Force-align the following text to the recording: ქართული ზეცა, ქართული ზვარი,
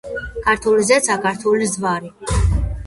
ქართული 0.45 0.87
ზეცა, 0.89 1.19
ქართული 1.27 1.71
ზვარი, 1.77 2.15